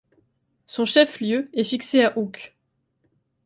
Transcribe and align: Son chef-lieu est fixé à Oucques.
Son 0.65 0.85
chef-lieu 0.85 1.51
est 1.53 1.63
fixé 1.63 2.03
à 2.03 2.17
Oucques. 2.17 2.57